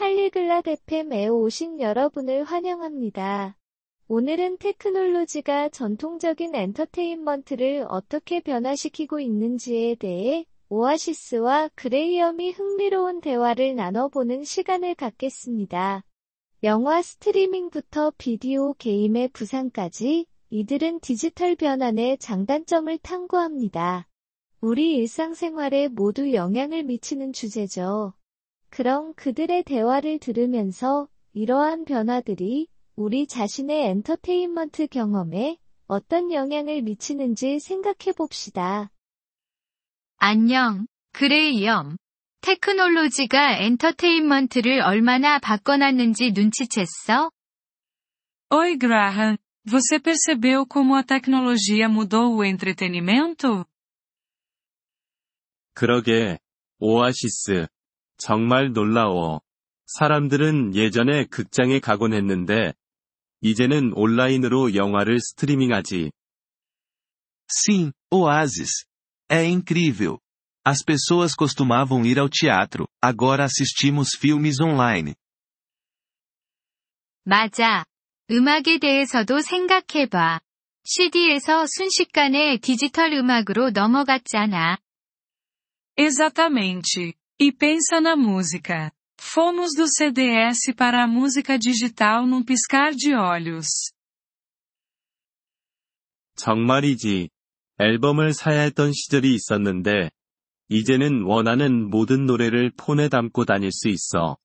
[0.00, 3.58] 팔리글랏 FM에 오신 여러분을 환영합니다.
[4.08, 16.02] 오늘은 테크놀로지가 전통적인 엔터테인먼트를 어떻게 변화시키고 있는지에 대해 오아시스와 그레이엄이 흥미로운 대화를 나눠보는 시간을 갖겠습니다.
[16.62, 24.08] 영화 스트리밍부터 비디오 게임의 부상까지 이들은 디지털 변환의 장단점을 탐구합니다.
[24.62, 28.14] 우리 일상생활에 모두 영향을 미치는 주제죠.
[28.70, 38.90] 그럼 그들의 대화를 들으면서 이러한 변화들이 우리 자신의 엔터테인먼트 경험에 어떤 영향을 미치는지 생각해 봅시다.
[40.16, 41.96] 안녕, 그레이엄.
[42.42, 47.30] 테크놀로지가 엔터테인먼트를 얼마나 바꿔놨는지 눈치챘어?
[48.52, 53.64] Oi Graham, você percebeu como a tecnologia mudou o entretenimento?
[55.74, 56.38] 그러게,
[56.78, 57.68] 오아시스.
[58.20, 59.40] 정말 놀라워.
[59.86, 62.74] 사람들은 예전에 극장에 가곤 했는데,
[63.40, 66.12] 이제는 온라인으로 영화를 스트리밍하지.
[67.50, 68.84] Sim, Oasis.
[69.28, 70.18] É incrível.
[70.64, 75.14] As pessoas costumavam ir ao teatro, agora assistimos filmes online.
[77.24, 77.84] 맞아.
[78.30, 80.40] 음악에 대해서도 생각해봐.
[80.84, 84.78] CD에서 순식간에 디지털 음악으로 넘어갔잖아.
[85.96, 87.14] Exatamente.
[87.39, 88.91] E pensa na música.
[89.19, 93.67] Fomos do CDS para a música digital num piscar de olhos.
[96.35, 97.29] 정말이지.
[97.79, 100.11] 앨범을 사야 했던 시절이 있었는데,
[100.69, 104.37] 이제는 원하는 모든 노래를 폰에 담고 다닐 수 있어.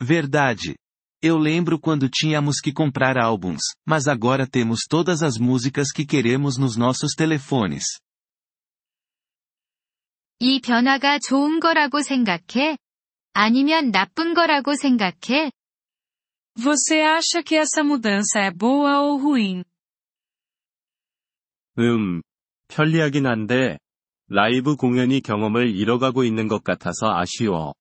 [0.00, 0.76] Verdade.
[1.22, 6.58] Eu lembro quando tínhamos que comprar álbuns, mas agora temos todas as músicas que queremos
[6.58, 7.84] nos nossos telefones.
[10.38, 12.76] 이 변화가 좋은 거라고 생각해?
[13.32, 15.52] 아니면 나쁜 거라고 생각해?
[16.56, 19.64] Você acha que essa mudança é boa ou ruim?
[21.78, 22.22] 음,
[22.68, 23.78] 편리하긴 한데,
[24.28, 27.74] 라이브 공연이 경험을 잃어가고 있는 것 같아서 아쉬워.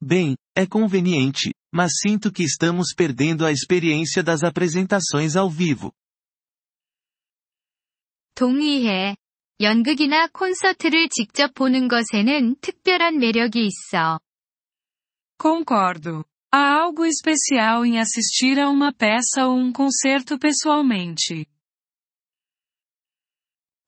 [0.00, 5.92] Bem, é conveniente, mas sinto que estamos perdendo a experiência das apresentações ao vivo.
[8.34, 9.16] 동의해.
[9.61, 14.19] 연극이나 콘서트를 직접 보는 것에는 특별한 매력이 있어.
[15.39, 16.23] Concordo.
[16.51, 21.45] Há algo especial em assistir a uma peça ou um concerto pessoalmente.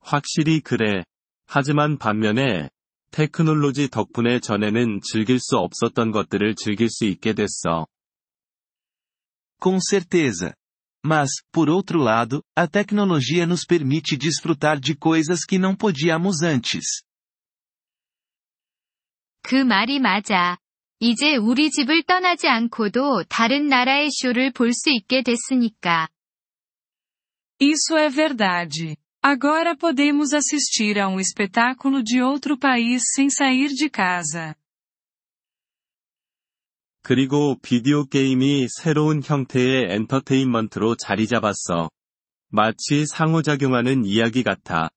[0.00, 1.04] 확실히 그래.
[1.46, 2.70] 하지만 반면에,
[3.10, 7.86] 테크놀로지 덕분에 전에는 즐길 수 없었던 것들을 즐길 수 있게 됐어.
[9.60, 10.54] Com certeza.
[11.03, 17.01] Mas, por outro lado, a tecnologia nos permite desfrutar de coisas que não podíamos antes.
[19.41, 20.57] 그 말이 맞아.
[20.99, 26.09] 이제 우리 집을 떠나지 않고도 다른 나라의 쇼를 볼 수 있게 됐으니까.
[27.61, 28.97] Isso é verdade.
[29.21, 34.55] Agora podemos assistir a um espetáculo de outro país sem sair de casa.
[37.04, 41.90] 그리고 비디오 게임이 새로운 형태의 엔터테인먼트로 자리 잡았어.
[42.48, 44.88] 마치 상호작용하는 이야기 같아.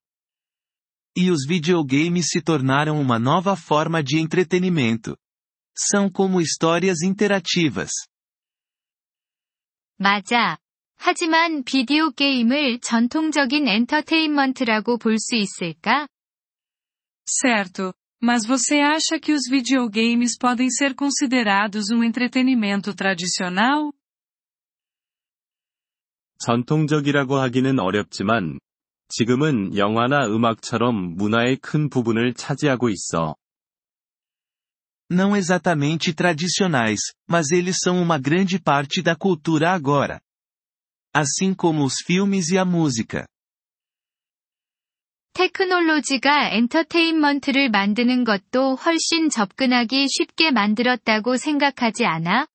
[1.18, 5.18] E os videogames se tornaram uma nova forma de entretenimento.
[5.76, 7.92] São como histórias interativas.
[9.98, 10.58] 맞아.
[10.96, 16.08] 하지만 비디오 게임을 전통적인 엔터테인먼트라고 볼 수 있을까?
[17.26, 17.92] Certo.
[18.21, 23.93] Mas você acha que os videogames podem ser considerados um entretenimento tradicional?
[26.39, 28.59] 전통적이라고 하기는 어렵지만,
[29.09, 33.37] 지금은 영화나 음악처럼 문화의 큰 부분을 차지하고 있어.
[35.11, 40.21] Não exatamente tradicionais, mas eles são uma grande parte da cultura agora.
[41.15, 43.29] Assim como os filmes e a música.
[45.38, 52.48] 테크놀로지가 엔터테인먼트를 만드는 것도 훨씬 접근하기 쉽게 만들었다고 생각하지 않아?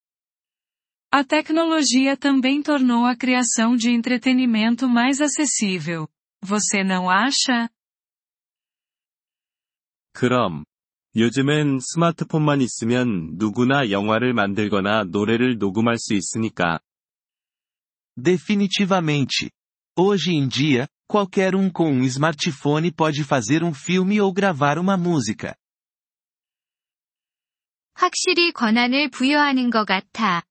[1.14, 6.08] A tecnologia também tornou a criação de entretenimento mais acessível.
[6.42, 7.68] Você não acha?
[10.12, 10.64] 그럼,
[11.14, 16.80] 요즘엔 스마트폰만 있으면 누구나 영화를 만들거나 노래를 녹음할 수 있으니까.
[18.16, 19.50] Definitivamente.
[19.96, 24.97] Hoje em dia, qualquer um com um smartphone pode fazer um filme ou gravar uma
[24.97, 25.55] música.
[27.93, 30.43] 확실히 권한을 부여하는 것 같아.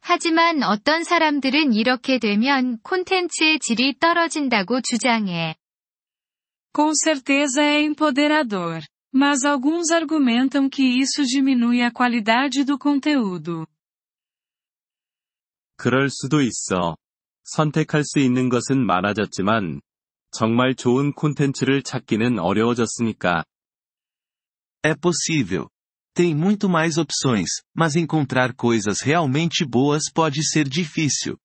[0.00, 5.56] 하지만 어떤 사람들은 이렇게 되면 콘텐츠의 질이 떨어진다고 주장해.
[6.72, 8.82] Com certeza é empoderador.
[9.14, 13.66] Mas alguns argumentam que isso diminui a qualidade do conteúdo.
[15.76, 16.96] 그럴 수도 있어.
[17.44, 19.82] 선택할 수 있는 것은 많아졌지만,
[20.30, 23.44] 정말 좋은 콘텐츠를 찾기는 어려워졌으니까.
[24.82, 25.68] É possível.
[26.14, 31.38] Tem muito mais opções, mas encontrar coisas realmente boas pode ser difícil.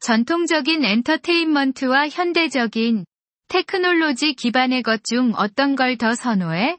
[0.00, 3.06] 전통적인 엔터테인먼트와 현대적인
[3.48, 6.78] 테크놀로지 기반의 것 중 어떤 걸 더 선호해?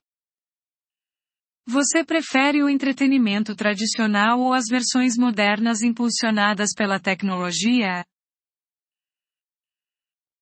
[1.67, 8.05] Você prefere o entretenimento tradicional ou as versões modernas impulsionadas pela tecnologia?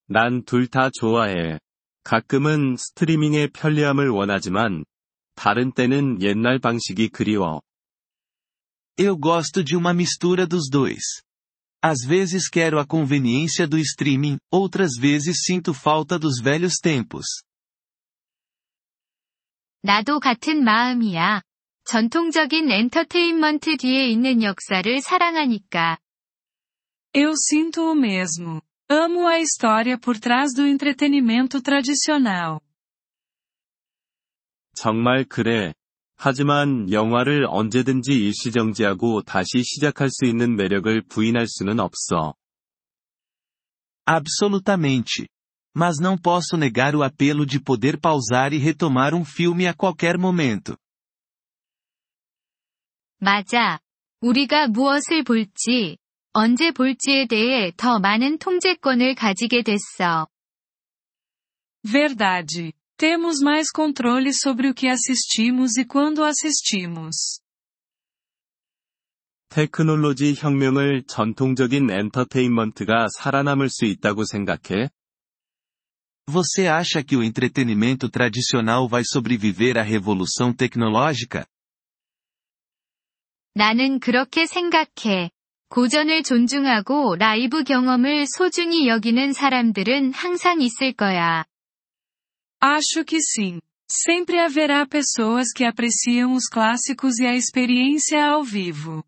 [0.09, 1.59] 난 둘 다 좋아해.
[2.03, 4.83] 가끔은 스트리밍의 편리함을 원하지만,
[5.35, 7.61] 다른 때는 옛날 방식이 그리워.
[8.97, 11.21] Eu gosto de uma mistura dos dois.
[11.81, 17.25] Às vezes quero a conveniência do streaming, outras vezes sinto falta dos velhos tempos.
[19.81, 21.41] 나도 같은 마음이야.
[21.85, 25.99] 전통적인 엔터테인먼트 뒤에 있는 역사를 사랑하니까.
[27.13, 28.61] Eu sinto o mesmo.
[28.88, 32.60] Amo a história por trás do entretenimento tradicional.
[34.74, 35.72] 정말 그래.
[36.16, 42.34] 하지만 영화를 언제든지 일시정지하고 다시 시작할 수 있는 매력을 부인할 수는 없어.
[44.06, 45.28] Absolutamente.
[45.76, 50.18] Mas não posso negar o apelo de poder pausar e retomar um filme a qualquer
[50.18, 50.76] momento.
[53.18, 53.80] 맞아.
[54.20, 55.98] 우리가 무엇을 볼지,
[56.41, 60.25] 언제 볼지에 대해 더 많은 통제권을 가지게 됐어.
[61.83, 62.71] Verdade.
[62.95, 67.41] Temos mais controle sobre o que assistimos e quando assistimos.
[69.49, 74.89] 테크놀로지 혁명을 전통적인 엔터테인먼트가 살아남을 수 있다고 생각해?
[76.27, 81.45] Você acha que o entretenimento tradicional vai sobreviver à revolução tecnológica?
[83.55, 85.31] 나는 그렇게 생각해.
[85.69, 91.45] 고전을 존중하고 라이브 경험을 소중히 여기는 사람들은 항상 있을 거야.
[92.59, 93.61] Acho que sim.
[93.87, 99.03] Sempre haverá pessoas que apreciam os clássicos e a experiência ao vivo.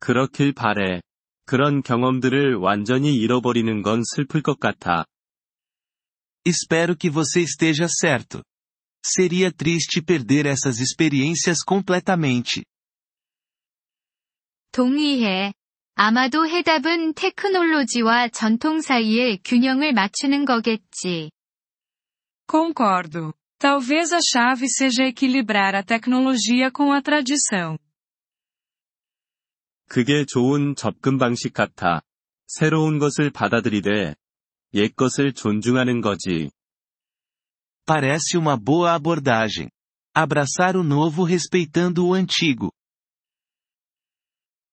[0.00, 1.00] 그렇길 바래.
[1.44, 5.04] 그런 경험들을 완전히 잃어버리는 건 슬플 것 같아.
[6.44, 8.42] Espero que você esteja certo.
[9.04, 12.64] Seria triste perder essas experiências completamente.
[14.72, 15.52] 동의해.
[15.94, 21.30] 아마도 해답은 테크놀로지와 전통 사이의 균형을 맞추는 거겠지.
[22.50, 23.34] Concordo.
[23.58, 27.78] Talvez a chave seja equilibrar a tecnologia com a tradição.
[29.88, 32.02] 그게 좋은 접근 방식 같아.
[32.46, 34.14] 새로운 것을 받아들이되,
[34.74, 36.50] 옛 것을 존중하는 거지.
[37.86, 39.68] Parece uma boa abordagem.
[40.14, 42.72] Abraçar o novo respeitando o antigo.